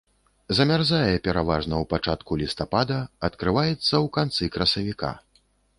[0.59, 2.99] Замярзае пераважна ў пачатку лістапада,
[3.31, 5.17] адкрываецца ў канцы красавіка.